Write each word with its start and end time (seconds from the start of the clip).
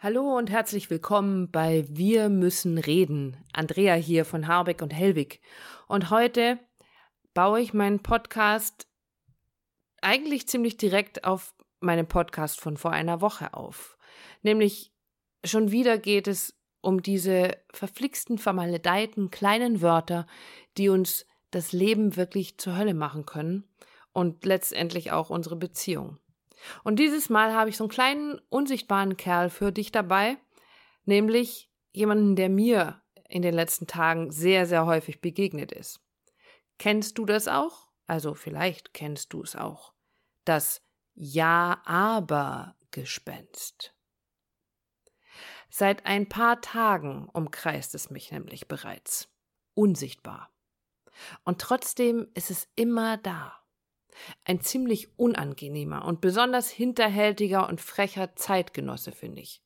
Hallo 0.00 0.38
und 0.38 0.48
herzlich 0.48 0.90
willkommen 0.90 1.50
bei 1.50 1.84
Wir 1.88 2.28
müssen 2.28 2.78
reden. 2.78 3.36
Andrea 3.52 3.94
hier 3.94 4.24
von 4.24 4.46
Harbeck 4.46 4.80
und 4.80 4.94
Hellwig. 4.94 5.40
Und 5.88 6.10
heute 6.10 6.60
baue 7.34 7.60
ich 7.60 7.74
meinen 7.74 7.98
Podcast 8.00 8.86
eigentlich 10.00 10.46
ziemlich 10.46 10.76
direkt 10.76 11.24
auf 11.24 11.52
meinem 11.80 12.06
Podcast 12.06 12.60
von 12.60 12.76
vor 12.76 12.92
einer 12.92 13.20
Woche 13.20 13.54
auf. 13.54 13.98
Nämlich 14.42 14.92
schon 15.44 15.72
wieder 15.72 15.98
geht 15.98 16.28
es 16.28 16.54
um 16.80 17.02
diese 17.02 17.50
verflixten, 17.72 18.38
vermaledeiten 18.38 19.32
kleinen 19.32 19.82
Wörter, 19.82 20.28
die 20.76 20.90
uns 20.90 21.26
das 21.50 21.72
Leben 21.72 22.14
wirklich 22.14 22.56
zur 22.58 22.78
Hölle 22.78 22.94
machen 22.94 23.26
können 23.26 23.64
und 24.12 24.44
letztendlich 24.44 25.10
auch 25.10 25.28
unsere 25.28 25.56
Beziehung. 25.56 26.20
Und 26.84 26.96
dieses 26.96 27.30
Mal 27.30 27.54
habe 27.54 27.70
ich 27.70 27.76
so 27.76 27.84
einen 27.84 27.90
kleinen, 27.90 28.40
unsichtbaren 28.48 29.16
Kerl 29.16 29.50
für 29.50 29.70
dich 29.72 29.92
dabei, 29.92 30.38
nämlich 31.04 31.70
jemanden, 31.92 32.36
der 32.36 32.48
mir 32.48 33.02
in 33.28 33.42
den 33.42 33.54
letzten 33.54 33.86
Tagen 33.86 34.30
sehr, 34.30 34.66
sehr 34.66 34.86
häufig 34.86 35.20
begegnet 35.20 35.72
ist. 35.72 36.00
Kennst 36.78 37.18
du 37.18 37.26
das 37.26 37.48
auch? 37.48 37.88
Also 38.06 38.34
vielleicht 38.34 38.94
kennst 38.94 39.32
du 39.32 39.42
es 39.42 39.56
auch. 39.56 39.92
Das 40.44 40.80
Ja-Aber-Gespenst. 41.14 43.92
Seit 45.70 46.06
ein 46.06 46.28
paar 46.28 46.62
Tagen 46.62 47.28
umkreist 47.28 47.94
es 47.94 48.10
mich 48.10 48.32
nämlich 48.32 48.66
bereits. 48.68 49.28
Unsichtbar. 49.74 50.50
Und 51.44 51.60
trotzdem 51.60 52.28
ist 52.34 52.50
es 52.50 52.68
immer 52.74 53.18
da. 53.18 53.57
Ein 54.44 54.60
ziemlich 54.60 55.18
unangenehmer 55.18 56.04
und 56.04 56.20
besonders 56.20 56.70
hinterhältiger 56.70 57.68
und 57.68 57.80
frecher 57.80 58.34
Zeitgenosse, 58.36 59.12
finde 59.12 59.42
ich. 59.42 59.62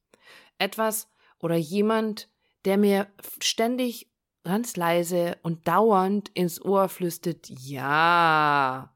Etwas 0.58 1.10
oder 1.38 1.56
jemand, 1.56 2.28
der 2.64 2.78
mir 2.78 3.08
ständig 3.40 4.10
ganz 4.44 4.76
leise 4.76 5.38
und 5.42 5.66
dauernd 5.68 6.28
ins 6.30 6.60
Ohr 6.62 6.88
flüstert, 6.88 7.48
ja, 7.48 8.94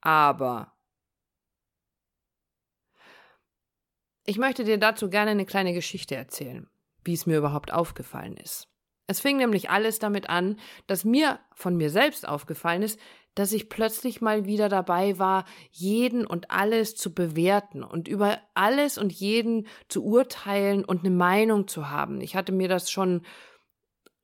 aber. 0.00 0.72
Ich 4.24 4.38
möchte 4.38 4.64
dir 4.64 4.78
dazu 4.78 5.08
gerne 5.08 5.30
eine 5.30 5.46
kleine 5.46 5.72
Geschichte 5.72 6.16
erzählen, 6.16 6.68
wie 7.04 7.14
es 7.14 7.26
mir 7.26 7.38
überhaupt 7.38 7.72
aufgefallen 7.72 8.36
ist. 8.36 8.68
Es 9.06 9.20
fing 9.20 9.36
nämlich 9.36 9.70
alles 9.70 10.00
damit 10.00 10.28
an, 10.28 10.58
dass 10.88 11.04
mir 11.04 11.38
von 11.54 11.76
mir 11.76 11.90
selbst 11.90 12.26
aufgefallen 12.26 12.82
ist, 12.82 12.98
dass 13.36 13.52
ich 13.52 13.68
plötzlich 13.68 14.20
mal 14.20 14.46
wieder 14.46 14.68
dabei 14.68 15.18
war, 15.18 15.44
jeden 15.70 16.26
und 16.26 16.50
alles 16.50 16.96
zu 16.96 17.14
bewerten 17.14 17.84
und 17.84 18.08
über 18.08 18.38
alles 18.54 18.98
und 18.98 19.12
jeden 19.12 19.68
zu 19.88 20.04
urteilen 20.04 20.84
und 20.84 21.04
eine 21.04 21.14
Meinung 21.14 21.68
zu 21.68 21.88
haben. 21.88 22.20
Ich 22.20 22.34
hatte 22.34 22.50
mir 22.50 22.68
das 22.68 22.90
schon 22.90 23.22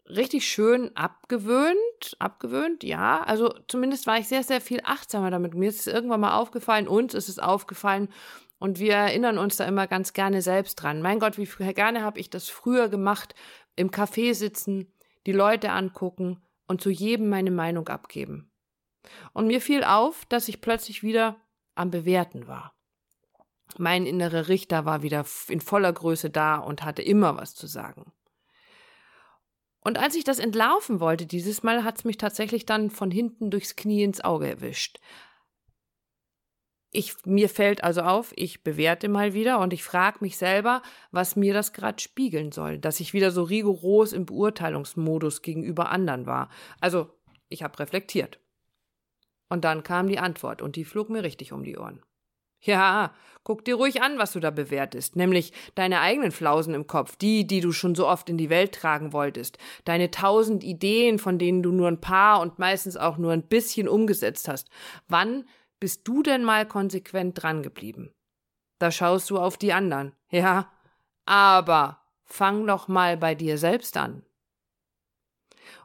richtig 0.07 0.49
schön 0.49 0.97
abgewöhnt, 0.97 2.17
abgewöhnt, 2.19 2.85
ja. 2.85 3.23
Also 3.23 3.55
zumindest 3.69 4.07
war 4.07 4.19
ich 4.19 4.29
sehr, 4.29 4.43
sehr 4.43 4.61
viel 4.61 4.81
achtsamer 4.83 5.31
damit. 5.31 5.55
Mir 5.55 5.69
ist 5.69 5.81
es 5.81 5.93
irgendwann 5.93 6.21
mal 6.21 6.37
aufgefallen, 6.37 6.89
uns 6.89 7.15
ist 7.15 7.29
es 7.29 7.39
aufgefallen 7.39 8.09
und 8.59 8.79
wir 8.79 8.95
erinnern 8.95 9.39
uns 9.39 9.57
da 9.57 9.65
immer 9.67 9.87
ganz 9.87 10.15
gerne 10.15 10.41
selbst 10.41 10.77
dran. 10.77 11.03
Mein 11.03 11.19
Gott, 11.19 11.37
wie 11.37 11.47
gerne 11.75 12.03
habe 12.03 12.19
ich 12.19 12.31
das 12.31 12.49
früher 12.49 12.89
gemacht, 12.89 13.35
im 13.77 13.91
Café 13.91 14.35
sitzen, 14.35 14.93
die 15.27 15.33
Leute 15.33 15.71
angucken 15.71 16.43
und 16.67 16.81
zu 16.81 16.89
jedem 16.89 17.29
meine 17.29 17.51
Meinung 17.51 17.89
abgeben. 17.89 18.52
Und 19.33 19.47
mir 19.47 19.61
fiel 19.61 19.85
auf, 19.85 20.25
dass 20.27 20.49
ich 20.49 20.61
plötzlich 20.61 21.03
wieder 21.03 21.37
am 21.75 21.91
Bewerten 21.91 22.47
war. 22.47 22.75
Mein 23.79 24.07
innerer 24.07 24.49
Richter 24.49 24.85
war 24.85 25.03
wieder 25.03 25.25
in 25.49 25.61
voller 25.61 25.93
Größe 25.93 26.31
da 26.31 26.57
und 26.57 26.85
hatte 26.85 27.03
immer 27.03 27.37
was 27.37 27.55
zu 27.55 27.67
sagen. 27.67 28.13
Und 29.81 29.99
als 29.99 30.15
ich 30.15 30.25
das 30.25 30.39
entlaufen 30.39 31.01
wollte, 31.01 31.27
dieses 31.27 31.63
Mal 31.63 31.83
hat 31.83 31.99
es 31.99 32.05
mich 32.05 32.17
tatsächlich 32.17 32.67
dann 32.67 32.91
von 32.91 33.11
hinten 33.11 33.51
durchs 33.51 33.75
Knie 33.75 34.05
ins 34.05 34.21
Auge 34.21 34.49
erwischt. 34.49 35.01
Ich, 36.95 37.15
mir 37.25 37.49
fällt 37.49 37.83
also 37.83 38.03
auf, 38.03 38.33
ich 38.37 38.63
bewerte 38.63 39.09
mal 39.09 39.33
wieder 39.33 39.59
und 39.61 39.73
ich 39.73 39.83
frage 39.83 40.19
mich 40.21 40.37
selber, 40.37 40.83
was 41.11 41.37
mir 41.37 41.55
das 41.55 41.73
gerade 41.73 42.01
spiegeln 42.01 42.53
soll, 42.53 42.79
dass 42.79 43.01
ich 43.01 43.15
wieder 43.15 43.31
so 43.31 43.43
rigoros 43.43 44.13
im 44.13 44.27
Beurteilungsmodus 44.27 45.41
gegenüber 45.41 45.91
anderen 45.91 46.27
war. 46.27 46.51
Also, 46.81 47.09
ich 47.49 47.63
habe 47.63 47.79
reflektiert. 47.79 48.42
Und 49.53 49.67
dann 49.67 49.83
kam 49.83 50.09
die 50.09 50.19
Antwort 50.19 50.63
und 50.63 50.77
die 50.77 50.85
flog 50.87 51.11
mir 51.11 51.23
richtig 51.23 51.53
um 51.53 51.63
die 51.63 51.77
Ohren. 51.77 52.01
Ja, 52.63 53.13
guck 53.45 53.67
dir 53.67 53.75
ruhig 53.75 54.01
an, 54.01 54.17
was 54.17 54.33
du 54.33 54.41
da 54.41 54.51
bewertest, 54.51 55.15
nämlich 55.15 55.53
deine 55.75 56.01
eigenen 56.01 56.33
Flausen 56.33 56.73
im 56.73 56.87
Kopf, 56.87 57.17
die, 57.17 57.47
die 57.47 57.61
du 57.61 57.71
schon 57.71 57.95
so 57.95 58.09
oft 58.09 58.31
in 58.31 58.39
die 58.39 58.49
Welt 58.49 58.73
tragen 58.73 59.13
wolltest, 59.13 59.59
deine 59.85 60.11
tausend 60.11 60.65
Ideen, 60.65 61.19
von 61.19 61.39
denen 61.39 61.63
du 61.63 61.71
nur 61.71 61.89
ein 61.89 62.01
paar 62.01 62.41
und 62.41 62.59
meistens 62.59 62.97
auch 62.97 63.19
nur 63.19 63.33
ein 63.33 63.47
bisschen 63.47 63.89
umgesetzt 63.89 64.49
hast. 64.49 64.71
Wann 65.07 65.45
bist 65.81 66.09
du 66.09 66.23
denn 66.23 66.45
mal 66.45 66.65
konsequent 66.67 67.43
dran 67.43 67.63
geblieben? 67.63 68.15
Da 68.79 68.91
schaust 68.91 69.29
du 69.29 69.39
auf 69.39 69.59
die 69.59 69.75
anderen. 69.75 70.15
Ja, 70.31 70.73
aber 71.27 72.01
fang 72.25 72.67
doch 72.67 72.89
mal 72.89 73.19
bei 73.19 73.35
dir 73.35 73.59
selbst 73.59 73.99
an. 73.99 74.25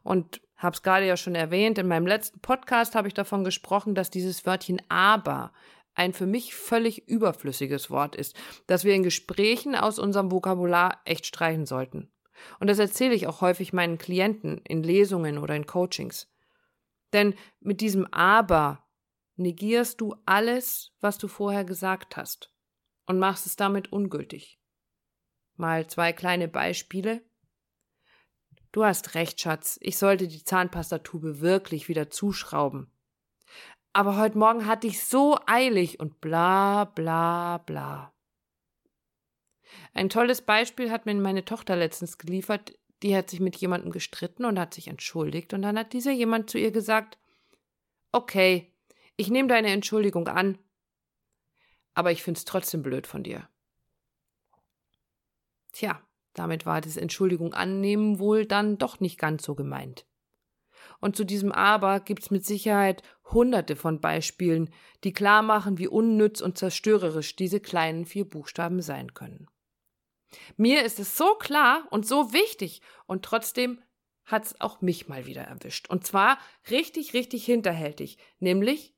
Und 0.04 0.40
hab's 0.58 0.82
gerade 0.82 1.06
ja 1.06 1.18
schon 1.18 1.36
erwähnt, 1.36 1.78
in 1.78 1.88
meinem 1.88 2.08
letzten 2.08 2.40
Podcast 2.40 2.96
habe 2.96 3.08
ich 3.08 3.14
davon 3.14 3.44
gesprochen, 3.44 3.96
dass 3.96 4.10
dieses 4.10 4.46
Wörtchen 4.46 4.82
aber 4.90 5.54
ein 5.94 6.14
für 6.14 6.26
mich 6.26 6.54
völlig 6.54 7.08
überflüssiges 7.08 7.90
Wort 7.90 8.16
ist, 8.16 8.36
das 8.68 8.84
wir 8.84 8.94
in 8.94 9.04
Gesprächen 9.04 9.76
aus 9.76 10.00
unserem 10.00 10.32
Vokabular 10.32 11.02
echt 11.06 11.26
streichen 11.26 11.66
sollten. 11.66 12.12
Und 12.60 12.68
das 12.70 12.80
erzähle 12.80 13.16
ich 13.16 13.28
auch 13.28 13.42
häufig 13.42 13.74
meinen 13.74 13.98
Klienten 13.98 14.60
in 14.60 14.84
Lesungen 14.84 15.40
oder 15.40 15.56
in 15.56 15.66
Coachings. 15.66 16.32
Denn 17.14 17.34
mit 17.60 17.82
diesem 17.82 18.06
aber 18.14 18.84
negierst 19.38 20.02
du 20.02 20.16
alles, 20.26 20.92
was 21.00 21.18
du 21.18 21.28
vorher 21.28 21.64
gesagt 21.64 22.18
hast 22.18 22.54
und 23.06 23.20
machst 23.20 23.46
es 23.46 23.56
damit 23.56 23.92
ungültig. 23.92 24.60
Mal 25.56 25.88
zwei 25.88 26.14
kleine 26.14 26.48
Beispiele. 26.48 27.27
Du 28.78 28.86
hast 28.86 29.16
recht, 29.16 29.42
Schatz, 29.42 29.80
ich 29.82 29.98
sollte 29.98 30.28
die 30.28 30.44
Zahnpastatube 30.44 31.42
wirklich 31.42 31.90
wieder 31.90 32.12
zuschrauben. 32.12 32.92
Aber 33.92 34.18
heute 34.18 34.38
Morgen 34.38 34.68
hatte 34.68 34.86
ich 34.86 35.04
so 35.04 35.40
eilig 35.48 36.00
und 36.00 36.22
bla 36.22 36.84
bla 36.84 37.58
bla. 37.58 38.14
Ein 39.96 40.10
tolles 40.10 40.44
Beispiel 40.44 40.92
hat 40.92 41.08
mir 41.08 41.16
meine 41.16 41.44
Tochter 41.44 41.76
letztens 41.76 42.20
geliefert, 42.20 42.78
die 43.02 43.18
hat 43.18 43.32
sich 43.32 43.40
mit 43.40 43.56
jemandem 43.56 43.90
gestritten 43.90 44.46
und 44.46 44.60
hat 44.60 44.76
sich 44.76 44.90
entschuldigt, 44.90 45.56
und 45.56 45.64
dann 45.64 45.80
hat 45.80 45.94
dieser 45.94 46.12
jemand 46.12 46.52
zu 46.52 46.60
ihr 46.60 46.70
gesagt 46.70 47.18
Okay, 48.12 48.72
ich 49.16 49.32
nehme 49.32 49.48
deine 49.48 49.70
Entschuldigung 49.70 50.28
an, 50.28 50.60
aber 51.96 52.12
ich 52.12 52.22
find's 52.22 52.46
trotzdem 52.46 52.84
blöd 52.84 53.08
von 53.08 53.24
dir. 53.24 53.50
Tja, 55.72 56.07
damit 56.38 56.66
war 56.66 56.82
das 56.82 56.98
Entschuldigung 56.98 57.54
annehmen 57.54 58.20
wohl 58.20 58.46
dann 58.46 58.78
doch 58.78 59.00
nicht 59.00 59.18
ganz 59.18 59.44
so 59.44 59.56
gemeint. 59.56 60.06
Und 61.00 61.16
zu 61.16 61.24
diesem 61.24 61.52
Aber 61.52 62.00
gibt's 62.00 62.32
mit 62.32 62.46
Sicherheit 62.46 63.04
hunderte 63.32 63.76
von 63.76 64.00
Beispielen, 64.00 64.70
die 65.04 65.14
klar 65.14 65.42
machen, 65.42 65.78
wie 65.78 65.88
unnütz 65.88 66.42
und 66.42 66.58
zerstörerisch 66.58 67.36
diese 67.36 67.60
kleinen 67.60 68.06
vier 68.06 68.28
Buchstaben 68.28 68.82
sein 68.82 69.14
können. 69.14 69.48
Mir 70.56 70.84
ist 70.84 71.00
es 71.00 71.16
so 71.18 71.36
klar 71.36 71.88
und 71.92 72.06
so 72.06 72.34
wichtig 72.34 72.82
und 73.06 73.24
trotzdem 73.24 73.82
hat's 74.26 74.60
auch 74.60 74.82
mich 74.82 75.08
mal 75.08 75.26
wieder 75.26 75.44
erwischt. 75.44 75.90
Und 75.90 76.06
zwar 76.06 76.38
richtig, 76.70 77.14
richtig 77.14 77.46
hinterhältig, 77.46 78.18
nämlich 78.40 78.94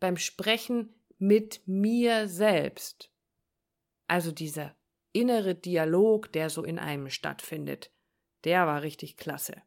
beim 0.00 0.16
Sprechen 0.16 0.94
mit 1.18 1.62
mir 1.66 2.28
selbst. 2.28 3.10
Also 4.08 4.32
dieser 4.32 4.74
innere 5.20 5.54
Dialog, 5.54 6.32
der 6.32 6.50
so 6.50 6.62
in 6.64 6.78
einem 6.78 7.10
stattfindet, 7.10 7.90
der 8.44 8.66
war 8.66 8.82
richtig 8.82 9.16
klasse. 9.16 9.62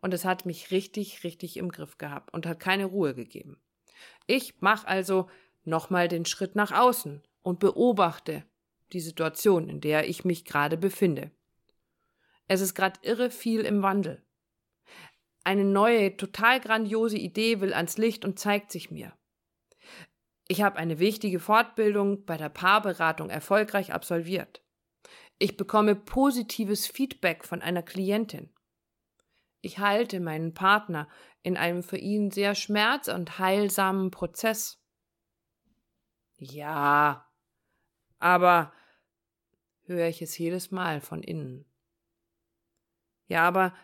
Und 0.00 0.12
es 0.12 0.24
hat 0.24 0.44
mich 0.44 0.70
richtig, 0.70 1.24
richtig 1.24 1.56
im 1.56 1.70
Griff 1.70 1.96
gehabt 1.96 2.34
und 2.34 2.46
hat 2.46 2.60
keine 2.60 2.84
Ruhe 2.84 3.14
gegeben. 3.14 3.60
Ich 4.26 4.60
mache 4.60 4.86
also 4.86 5.30
nochmal 5.64 6.08
den 6.08 6.26
Schritt 6.26 6.56
nach 6.56 6.72
außen 6.72 7.22
und 7.42 7.60
beobachte 7.60 8.44
die 8.92 9.00
Situation, 9.00 9.68
in 9.68 9.80
der 9.80 10.08
ich 10.08 10.24
mich 10.24 10.44
gerade 10.44 10.76
befinde. 10.76 11.30
Es 12.46 12.60
ist 12.60 12.74
gerade 12.74 13.00
irre 13.02 13.30
viel 13.30 13.60
im 13.60 13.82
Wandel. 13.82 14.22
Eine 15.44 15.64
neue, 15.64 16.16
total 16.16 16.60
grandiose 16.60 17.18
Idee 17.18 17.60
will 17.60 17.72
ans 17.72 17.96
Licht 17.96 18.24
und 18.24 18.38
zeigt 18.38 18.70
sich 18.72 18.90
mir. 18.90 19.12
Ich 20.48 20.62
habe 20.62 20.76
eine 20.76 20.98
wichtige 20.98 21.40
Fortbildung 21.40 22.24
bei 22.26 22.36
der 22.36 22.50
Paarberatung 22.50 23.30
erfolgreich 23.30 23.92
absolviert. 23.92 24.63
Ich 25.38 25.56
bekomme 25.56 25.94
positives 25.96 26.86
Feedback 26.86 27.44
von 27.44 27.60
einer 27.60 27.82
Klientin. 27.82 28.50
Ich 29.60 29.78
halte 29.78 30.20
meinen 30.20 30.54
Partner 30.54 31.08
in 31.42 31.56
einem 31.56 31.82
für 31.82 31.96
ihn 31.96 32.30
sehr 32.30 32.54
schmerz- 32.54 33.08
und 33.08 33.38
heilsamen 33.38 34.10
Prozess. 34.10 34.78
Ja, 36.36 37.30
aber 38.18 38.72
höre 39.86 40.08
ich 40.08 40.22
es 40.22 40.36
jedes 40.36 40.70
Mal 40.70 41.00
von 41.00 41.22
innen. 41.22 41.64
Ja, 43.26 43.46
aber 43.48 43.74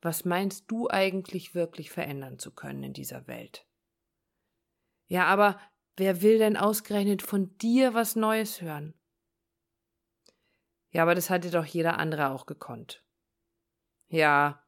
was 0.00 0.24
meinst 0.24 0.70
du 0.70 0.88
eigentlich 0.88 1.54
wirklich 1.54 1.90
verändern 1.90 2.38
zu 2.38 2.52
können 2.52 2.82
in 2.82 2.92
dieser 2.92 3.26
Welt? 3.26 3.66
Ja, 5.06 5.26
aber 5.26 5.58
wer 5.96 6.22
will 6.22 6.38
denn 6.38 6.56
ausgerechnet 6.56 7.22
von 7.22 7.56
dir 7.58 7.94
was 7.94 8.16
Neues 8.16 8.60
hören? 8.60 8.94
Ja, 10.94 11.02
aber 11.02 11.16
das 11.16 11.28
hatte 11.28 11.50
doch 11.50 11.64
jeder 11.64 11.98
andere 11.98 12.30
auch 12.30 12.46
gekonnt. 12.46 13.02
Ja, 14.08 14.64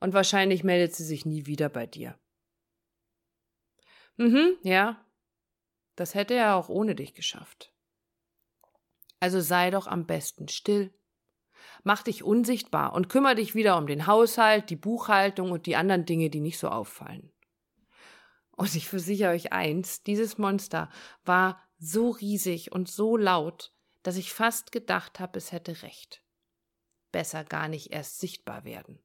und 0.00 0.14
wahrscheinlich 0.14 0.64
meldet 0.64 0.94
sie 0.94 1.04
sich 1.04 1.26
nie 1.26 1.44
wieder 1.44 1.68
bei 1.68 1.86
dir. 1.86 2.18
Mhm, 4.16 4.56
ja, 4.62 5.04
das 5.94 6.14
hätte 6.14 6.32
er 6.32 6.56
auch 6.56 6.70
ohne 6.70 6.94
dich 6.94 7.12
geschafft. 7.12 7.74
Also 9.20 9.40
sei 9.40 9.70
doch 9.70 9.86
am 9.86 10.06
besten 10.06 10.48
still. 10.48 10.94
Mach 11.84 12.02
dich 12.02 12.22
unsichtbar 12.24 12.94
und 12.94 13.10
kümmere 13.10 13.34
dich 13.34 13.54
wieder 13.54 13.76
um 13.76 13.86
den 13.86 14.06
Haushalt, 14.06 14.70
die 14.70 14.76
Buchhaltung 14.76 15.50
und 15.50 15.66
die 15.66 15.76
anderen 15.76 16.06
Dinge, 16.06 16.30
die 16.30 16.40
nicht 16.40 16.58
so 16.58 16.68
auffallen. 16.68 17.30
Und 18.52 18.74
ich 18.74 18.88
versichere 18.88 19.32
euch 19.32 19.52
eins, 19.52 20.02
dieses 20.02 20.38
Monster 20.38 20.88
war 21.26 21.62
so 21.78 22.10
riesig 22.10 22.72
und 22.72 22.88
so 22.88 23.16
laut, 23.18 23.74
dass 24.02 24.16
ich 24.16 24.32
fast 24.32 24.72
gedacht 24.72 25.20
habe, 25.20 25.38
es 25.38 25.52
hätte 25.52 25.82
recht. 25.82 26.22
Besser 27.12 27.44
gar 27.44 27.68
nicht 27.68 27.92
erst 27.92 28.20
sichtbar 28.20 28.64
werden. 28.64 29.00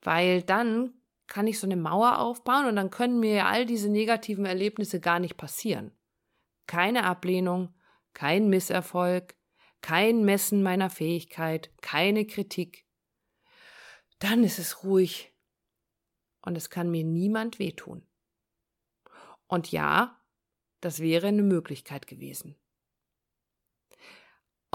Weil 0.00 0.42
dann 0.42 0.94
kann 1.26 1.46
ich 1.46 1.58
so 1.58 1.66
eine 1.66 1.76
Mauer 1.76 2.18
aufbauen 2.18 2.66
und 2.66 2.76
dann 2.76 2.90
können 2.90 3.20
mir 3.20 3.46
all 3.46 3.66
diese 3.66 3.88
negativen 3.88 4.46
Erlebnisse 4.46 5.00
gar 5.00 5.18
nicht 5.18 5.36
passieren. 5.36 5.92
Keine 6.66 7.04
Ablehnung, 7.04 7.74
kein 8.12 8.48
Misserfolg, 8.48 9.36
kein 9.82 10.24
Messen 10.24 10.62
meiner 10.62 10.90
Fähigkeit, 10.90 11.70
keine 11.80 12.26
Kritik. 12.26 12.86
Dann 14.18 14.44
ist 14.44 14.58
es 14.58 14.84
ruhig 14.84 15.34
und 16.40 16.56
es 16.56 16.70
kann 16.70 16.90
mir 16.90 17.04
niemand 17.04 17.58
wehtun. 17.58 18.06
Und 19.46 19.70
ja, 19.70 20.20
das 20.80 21.00
wäre 21.00 21.28
eine 21.28 21.42
Möglichkeit 21.42 22.06
gewesen. 22.06 22.56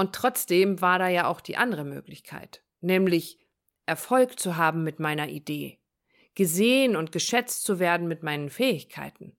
Und 0.02 0.14
trotzdem 0.14 0.82
war 0.82 0.98
da 0.98 1.10
ja 1.10 1.28
auch 1.28 1.42
die 1.42 1.58
andere 1.58 1.84
Möglichkeit, 1.84 2.64
nämlich 2.80 3.38
Erfolg 3.86 4.40
zu 4.40 4.58
haben 4.58 4.84
mit 4.84 5.00
meiner 5.00 5.30
Idee, 5.30 5.80
gesehen 6.34 6.96
und 6.96 7.12
geschätzt 7.12 7.66
zu 7.66 7.78
werden 7.78 8.08
mit 8.08 8.24
meinen 8.24 8.50
Fähigkeiten. 8.50 9.38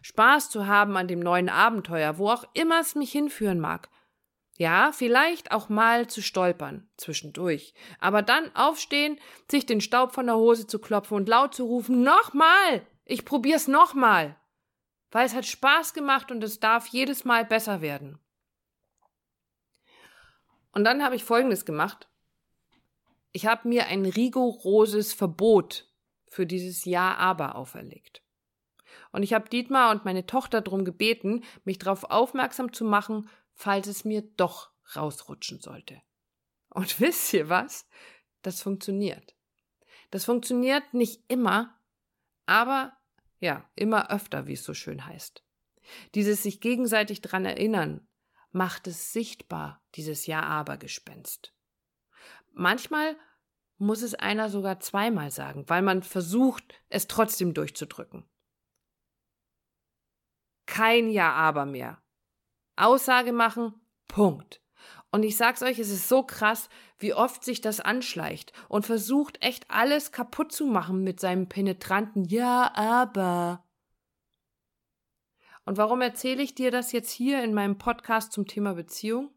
Spaß 0.00 0.50
zu 0.50 0.66
haben 0.66 0.96
an 0.96 1.06
dem 1.06 1.20
neuen 1.20 1.48
Abenteuer, 1.48 2.18
wo 2.18 2.30
auch 2.30 2.42
immer 2.52 2.80
es 2.80 2.96
mich 2.96 3.12
hinführen 3.12 3.60
mag. 3.60 3.90
Ja, 4.56 4.90
vielleicht 4.90 5.52
auch 5.52 5.68
mal 5.68 6.08
zu 6.08 6.20
stolpern, 6.20 6.90
zwischendurch. 6.96 7.72
Aber 8.00 8.22
dann 8.22 8.52
aufstehen, 8.56 9.20
sich 9.48 9.66
den 9.66 9.80
Staub 9.80 10.14
von 10.14 10.26
der 10.26 10.34
Hose 10.34 10.66
zu 10.66 10.80
klopfen 10.80 11.16
und 11.16 11.28
laut 11.28 11.54
zu 11.54 11.62
rufen, 11.62 12.02
nochmal! 12.02 12.84
Ich 13.04 13.24
probier's 13.24 13.68
nochmal! 13.68 14.34
Weil 15.12 15.26
es 15.26 15.34
hat 15.36 15.46
Spaß 15.46 15.94
gemacht 15.94 16.32
und 16.32 16.42
es 16.42 16.58
darf 16.58 16.88
jedes 16.88 17.24
Mal 17.24 17.44
besser 17.44 17.82
werden. 17.82 18.18
Und 20.72 20.84
dann 20.84 21.02
habe 21.02 21.16
ich 21.16 21.24
Folgendes 21.24 21.64
gemacht. 21.64 22.08
Ich 23.32 23.46
habe 23.46 23.68
mir 23.68 23.86
ein 23.86 24.04
rigoroses 24.04 25.12
Verbot 25.12 25.88
für 26.26 26.46
dieses 26.46 26.84
Ja 26.84 27.14
aber 27.16 27.56
auferlegt. 27.56 28.22
Und 29.10 29.22
ich 29.22 29.34
habe 29.34 29.48
Dietmar 29.48 29.90
und 29.90 30.04
meine 30.04 30.26
Tochter 30.26 30.60
darum 30.60 30.84
gebeten, 30.84 31.44
mich 31.64 31.78
darauf 31.78 32.04
aufmerksam 32.04 32.72
zu 32.72 32.84
machen, 32.84 33.28
falls 33.54 33.86
es 33.86 34.04
mir 34.04 34.22
doch 34.22 34.70
rausrutschen 34.96 35.60
sollte. 35.60 36.00
Und 36.70 37.00
wisst 37.00 37.32
ihr 37.32 37.48
was? 37.48 37.86
Das 38.42 38.62
funktioniert. 38.62 39.34
Das 40.10 40.24
funktioniert 40.24 40.92
nicht 40.92 41.22
immer, 41.28 41.78
aber 42.46 42.96
ja, 43.40 43.68
immer 43.74 44.10
öfter, 44.10 44.46
wie 44.46 44.52
es 44.54 44.64
so 44.64 44.74
schön 44.74 45.06
heißt. 45.06 45.42
Dieses 46.14 46.42
sich 46.42 46.60
gegenseitig 46.60 47.20
dran 47.22 47.44
erinnern, 47.44 48.06
macht 48.52 48.86
es 48.86 49.12
sichtbar, 49.12 49.82
dieses 49.94 50.26
Ja-Aber-Gespenst. 50.26 51.54
Manchmal 52.52 53.16
muss 53.78 54.02
es 54.02 54.14
einer 54.14 54.48
sogar 54.48 54.80
zweimal 54.80 55.30
sagen, 55.30 55.64
weil 55.68 55.82
man 55.82 56.02
versucht, 56.02 56.74
es 56.88 57.08
trotzdem 57.08 57.54
durchzudrücken 57.54 58.24
kein 60.72 61.10
Ja-Aber 61.10 61.66
mehr. 61.66 62.02
Aussage 62.76 63.32
machen, 63.34 63.74
Punkt. 64.08 64.62
Und 65.10 65.22
ich 65.22 65.36
sag's 65.36 65.62
euch, 65.62 65.78
es 65.78 65.90
ist 65.90 66.08
so 66.08 66.22
krass, 66.22 66.70
wie 66.98 67.12
oft 67.12 67.44
sich 67.44 67.60
das 67.60 67.80
anschleicht 67.80 68.54
und 68.70 68.86
versucht 68.86 69.42
echt 69.44 69.70
alles 69.70 70.12
kaputt 70.12 70.50
zu 70.50 70.64
machen 70.64 71.04
mit 71.04 71.20
seinem 71.20 71.46
penetranten 71.46 72.24
Ja, 72.24 72.72
aber. 72.74 73.66
Und 75.64 75.76
warum 75.76 76.00
erzähle 76.00 76.42
ich 76.42 76.54
dir 76.54 76.70
das 76.70 76.92
jetzt 76.92 77.10
hier 77.10 77.42
in 77.42 77.54
meinem 77.54 77.78
Podcast 77.78 78.32
zum 78.32 78.46
Thema 78.46 78.74
Beziehung? 78.74 79.30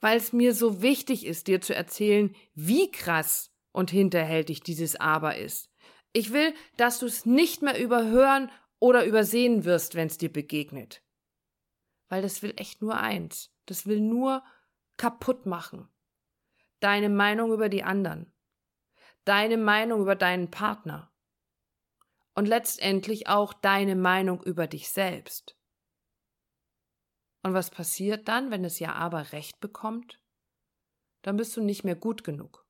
Weil 0.00 0.16
es 0.16 0.32
mir 0.32 0.54
so 0.54 0.82
wichtig 0.82 1.26
ist, 1.26 1.46
dir 1.46 1.60
zu 1.60 1.74
erzählen, 1.74 2.34
wie 2.54 2.90
krass 2.90 3.52
und 3.72 3.90
hinterhältig 3.90 4.60
dieses 4.60 4.96
Aber 4.96 5.36
ist. 5.36 5.70
Ich 6.12 6.32
will, 6.32 6.54
dass 6.76 7.00
du 7.00 7.06
es 7.06 7.26
nicht 7.26 7.62
mehr 7.62 7.78
überhören 7.80 8.50
oder 8.78 9.04
übersehen 9.04 9.64
wirst, 9.64 9.94
wenn 9.94 10.06
es 10.06 10.18
dir 10.18 10.32
begegnet. 10.32 11.02
Weil 12.08 12.22
das 12.22 12.42
will 12.42 12.54
echt 12.56 12.82
nur 12.82 12.96
eins. 12.96 13.50
Das 13.66 13.86
will 13.86 14.00
nur 14.00 14.44
kaputt 14.96 15.46
machen. 15.46 15.88
Deine 16.80 17.08
Meinung 17.08 17.52
über 17.52 17.68
die 17.68 17.82
anderen. 17.82 18.32
Deine 19.24 19.56
Meinung 19.56 20.02
über 20.02 20.14
deinen 20.14 20.50
Partner. 20.50 21.13
Und 22.34 22.46
letztendlich 22.46 23.28
auch 23.28 23.52
deine 23.52 23.94
Meinung 23.94 24.42
über 24.42 24.66
dich 24.66 24.88
selbst. 24.88 25.56
Und 27.42 27.54
was 27.54 27.70
passiert 27.70 28.26
dann, 28.26 28.50
wenn 28.50 28.64
es 28.64 28.78
ja 28.78 28.94
aber 28.94 29.32
recht 29.32 29.60
bekommt? 29.60 30.20
Dann 31.22 31.36
bist 31.36 31.56
du 31.56 31.62
nicht 31.62 31.84
mehr 31.84 31.94
gut 31.94 32.24
genug. 32.24 32.66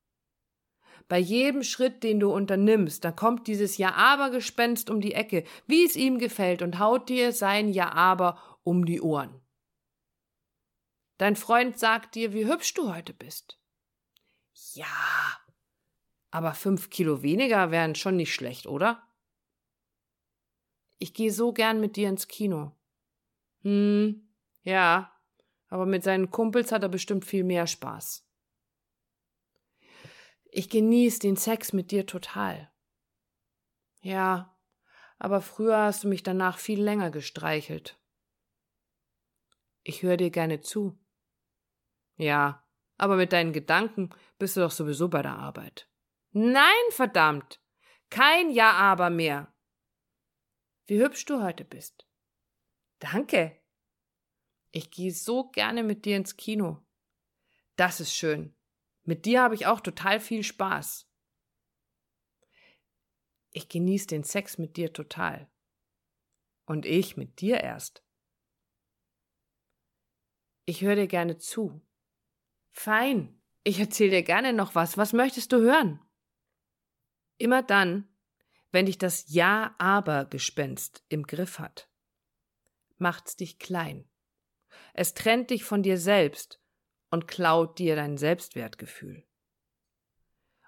Bei 1.07 1.17
jedem 1.17 1.63
Schritt, 1.63 2.03
den 2.03 2.19
du 2.19 2.31
unternimmst, 2.33 3.03
da 3.03 3.11
kommt 3.11 3.47
dieses 3.47 3.77
Ja-Aber-Gespenst 3.77 4.89
um 4.89 5.01
die 5.01 5.13
Ecke, 5.13 5.43
wie 5.67 5.85
es 5.85 5.95
ihm 5.95 6.17
gefällt, 6.17 6.61
und 6.61 6.79
haut 6.79 7.09
dir 7.09 7.31
sein 7.31 7.69
Ja-Aber 7.69 8.59
um 8.63 8.85
die 8.85 9.01
Ohren. 9.01 9.41
Dein 11.17 11.35
Freund 11.35 11.79
sagt 11.79 12.15
dir, 12.15 12.33
wie 12.33 12.45
hübsch 12.45 12.73
du 12.73 12.93
heute 12.93 13.13
bist. 13.13 13.59
Ja, 14.73 14.85
aber 16.31 16.53
fünf 16.53 16.89
Kilo 16.89 17.21
weniger 17.21 17.71
wären 17.71 17.95
schon 17.95 18.17
nicht 18.17 18.33
schlecht, 18.33 18.67
oder? 18.67 19.07
Ich 20.97 21.13
gehe 21.13 21.31
so 21.31 21.51
gern 21.53 21.79
mit 21.79 21.95
dir 21.95 22.09
ins 22.09 22.27
Kino. 22.27 22.71
Hm, 23.61 24.27
ja, 24.63 25.11
aber 25.67 25.85
mit 25.85 26.03
seinen 26.03 26.31
Kumpels 26.31 26.71
hat 26.71 26.83
er 26.83 26.89
bestimmt 26.89 27.25
viel 27.25 27.43
mehr 27.43 27.67
Spaß. 27.67 28.25
Ich 30.45 30.69
genieße 30.69 31.19
den 31.19 31.35
Sex 31.35 31.73
mit 31.73 31.91
dir 31.91 32.05
total. 32.05 32.71
Ja, 34.01 34.57
aber 35.17 35.41
früher 35.41 35.77
hast 35.77 36.03
du 36.03 36.07
mich 36.07 36.23
danach 36.23 36.59
viel 36.59 36.81
länger 36.81 37.11
gestreichelt. 37.11 37.99
Ich 39.83 40.03
höre 40.03 40.17
dir 40.17 40.29
gerne 40.29 40.61
zu. 40.61 40.97
Ja, 42.17 42.63
aber 42.97 43.17
mit 43.17 43.33
deinen 43.33 43.51
Gedanken 43.51 44.11
bist 44.39 44.55
du 44.55 44.61
doch 44.61 44.71
sowieso 44.71 45.09
bei 45.09 45.21
der 45.21 45.37
Arbeit. 45.37 45.89
Nein, 46.31 46.71
verdammt! 46.89 47.59
Kein 48.09 48.49
Ja 48.51 48.71
aber 48.71 49.09
mehr. 49.09 49.53
Wie 50.87 50.99
hübsch 50.99 51.25
du 51.25 51.41
heute 51.41 51.65
bist. 51.65 52.07
Danke. 52.99 53.59
Ich 54.71 54.91
gehe 54.91 55.11
so 55.11 55.49
gerne 55.49 55.83
mit 55.83 56.05
dir 56.05 56.17
ins 56.17 56.37
Kino. 56.37 56.85
Das 57.75 57.99
ist 57.99 58.13
schön. 58.13 58.55
Mit 59.03 59.25
dir 59.25 59.41
habe 59.41 59.55
ich 59.55 59.65
auch 59.65 59.81
total 59.81 60.19
viel 60.19 60.43
Spaß. 60.43 61.09
Ich 63.51 63.69
genieße 63.69 64.07
den 64.07 64.23
Sex 64.23 64.57
mit 64.57 64.77
dir 64.77 64.91
total. 64.91 65.49
Und 66.65 66.85
ich 66.85 67.15
mit 67.15 67.39
dir 67.41 67.61
erst. 67.61 68.03
Ich 70.65 70.81
höre 70.81 70.95
dir 70.95 71.07
gerne 71.07 71.37
zu. 71.37 71.81
Fein, 72.71 73.41
ich 73.63 73.79
erzähle 73.79 74.11
dir 74.11 74.23
gerne 74.23 74.51
noch 74.51 74.75
was. 74.75 74.97
Was 74.97 75.13
möchtest 75.13 75.51
du 75.51 75.57
hören? 75.57 75.99
Immer 77.37 77.63
dann, 77.63 78.14
wenn 78.75 78.87
dich 78.87 78.97
das 78.97 79.25
Ja-Aber-Gespenst 79.29 81.05
im 81.07 81.23
Griff 81.23 81.59
hat, 81.59 81.87
macht's 82.97 83.37
dich 83.37 83.57
klein. 83.57 84.03
Es 84.93 85.13
trennt 85.13 85.49
dich 85.49 85.63
von 85.63 85.81
dir 85.81 85.97
selbst 85.97 86.61
und 87.09 87.25
klaut 87.25 87.79
dir 87.79 87.95
dein 87.95 88.17
Selbstwertgefühl. 88.17 89.23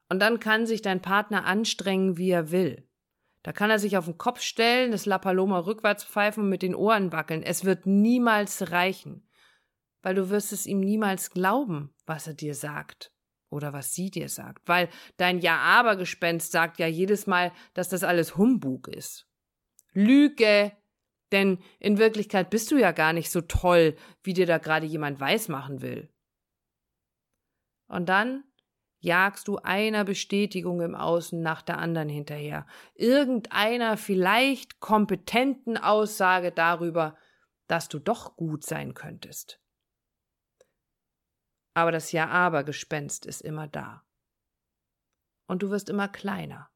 Und 0.08 0.20
dann 0.22 0.40
kann 0.40 0.66
sich 0.66 0.82
dein 0.82 1.02
Partner 1.02 1.44
anstrengen, 1.44 2.16
wie 2.16 2.30
er 2.30 2.50
will. 2.50 2.88
Da 3.44 3.52
kann 3.52 3.70
er 3.70 3.78
sich 3.78 3.98
auf 3.98 4.06
den 4.06 4.18
Kopf 4.18 4.40
stellen, 4.40 4.94
das 4.94 5.06
La 5.06 5.18
Paloma 5.18 5.60
rückwärts 5.60 6.06
pfeifen 6.06 6.44
und 6.44 6.50
mit 6.50 6.62
den 6.62 6.76
Ohren 6.76 7.12
wackeln. 7.12 7.44
Es 7.44 7.66
wird 7.66 7.86
niemals 7.86 8.72
reichen. 8.72 9.28
weil 10.02 10.16
du 10.16 10.30
wirst 10.30 10.54
es 10.54 10.66
ihm 10.66 10.80
niemals 10.80 11.32
glauben, 11.32 11.94
was 12.06 12.28
er 12.28 12.34
dir 12.36 12.56
sagt 12.56 13.12
oder 13.50 13.74
was 13.74 13.94
sie 13.94 14.10
dir 14.10 14.30
sagt, 14.30 14.68
weil 14.68 14.90
dein 15.18 15.40
Ja-Aber-Gespenst 15.40 16.52
sagt 16.52 16.80
ja 16.80 16.88
jedes 16.88 17.28
Mal, 17.28 17.52
dass 17.74 17.90
das 17.90 18.04
alles 18.04 18.38
Humbug 18.38 18.88
ist. 18.88 19.28
Lüge, 19.94 20.72
denn 21.32 21.60
in 21.80 21.98
Wirklichkeit 21.98 22.50
bist 22.50 22.72
du 22.72 22.78
ja 22.78 22.92
gar 22.92 23.14
nicht 23.14 23.32
so 23.32 23.42
toll, 23.42 23.96
wie 24.24 24.34
dir 24.34 24.46
da 24.46 24.58
gerade 24.58 24.86
jemand 24.86 25.20
weismachen 25.20 25.82
will. 25.82 26.10
Und 27.88 28.08
dann 28.10 28.44
jagst 29.00 29.48
du 29.48 29.58
einer 29.58 30.04
Bestätigung 30.04 30.82
im 30.82 30.96
Außen 30.96 31.42
nach 31.42 31.62
der 31.62 31.78
anderen 31.78 32.10
hinterher, 32.10 32.66
irgendeiner 32.96 33.98
vielleicht 33.98 34.80
kompetenten 34.80 35.78
Aussage 35.78 36.52
darüber, 36.52 37.16
dass 37.68 37.90
du 37.90 38.00
doch 38.00 38.36
gut 38.36 38.66
sein 38.66 38.94
könntest. 38.94 39.62
Aber 41.78 41.92
das 41.92 42.12
Ja-Aber-Gespenst 42.12 43.28
ist 43.28 43.42
immer 43.42 43.68
da. 43.68 44.04
Und 45.46 45.62
du 45.62 45.70
wirst 45.70 45.90
immer 45.90 46.08
kleiner. 46.08 46.72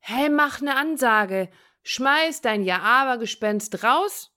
Hey, 0.00 0.28
mach 0.28 0.60
ne 0.60 0.74
Ansage, 0.74 1.52
schmeiß 1.84 2.40
dein 2.40 2.64
Ja-Aber-Gespenst 2.64 3.84
raus 3.84 4.36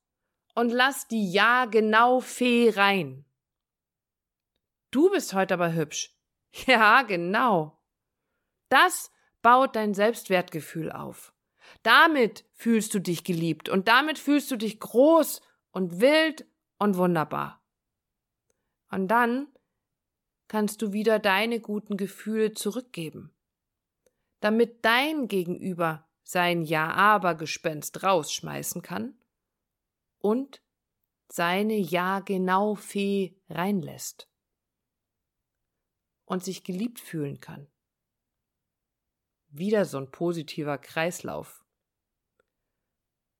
und 0.54 0.70
lass 0.70 1.08
die 1.08 1.32
Ja-Genau-Fee 1.32 2.74
rein. 2.76 3.26
Du 4.92 5.10
bist 5.10 5.34
heute 5.34 5.56
aber 5.56 5.74
hübsch. 5.74 6.16
Ja, 6.68 7.02
genau. 7.02 7.82
Das 8.70 9.12
baut 9.42 9.76
dein 9.76 9.96
Selbstwertgefühl 9.96 10.92
auf. 10.92 11.34
Damit 11.82 12.46
fühlst 12.54 12.94
du 12.94 13.00
dich 13.00 13.24
geliebt 13.24 13.68
und 13.68 13.88
damit 13.88 14.20
fühlst 14.20 14.52
du 14.52 14.58
dich 14.58 14.80
groß 14.80 15.42
und 15.72 16.02
wild 16.02 16.46
und 16.78 16.98
wunderbar. 16.98 17.57
Und 18.90 19.08
dann 19.10 19.48
kannst 20.48 20.82
du 20.82 20.94
wieder 20.94 21.20
deine 21.20 21.60
guten 21.60 21.98
Gefühle 21.98 22.54
zurückgeben, 22.54 23.36
damit 24.40 24.86
dein 24.86 25.28
Gegenüber 25.28 26.08
sein 26.24 26.62
Ja-Aber-Gespenst 26.62 28.04
rausschmeißen 28.04 28.82
kann 28.82 29.18
und 30.20 30.62
seine 31.30 31.76
Ja-Genau-Fee 31.76 33.40
reinlässt 33.50 34.30
und 36.26 36.44
sich 36.44 36.64
geliebt 36.64 37.00
fühlen 37.00 37.40
kann. 37.40 37.68
Wieder 39.50 39.86
so 39.86 39.98
ein 39.98 40.12
positiver 40.12 40.78
Kreislauf. 40.78 41.66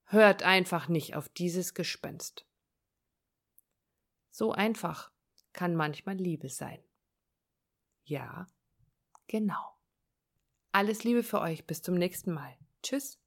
Hört 0.06 0.44
einfach 0.44 0.88
nicht 0.88 1.16
auf 1.16 1.28
dieses 1.28 1.74
Gespenst. 1.74 2.46
So 4.32 4.54
einfach 4.54 5.12
kann 5.58 5.76
manchmal 5.76 6.16
Liebe 6.16 6.48
sein. 6.50 6.80
Ja, 8.06 8.48
genau. 9.26 9.76
Alles 10.72 11.04
Liebe 11.04 11.24
für 11.24 11.42
euch. 11.42 11.66
Bis 11.66 11.82
zum 11.82 11.96
nächsten 11.96 12.32
Mal. 12.32 12.56
Tschüss. 12.84 13.20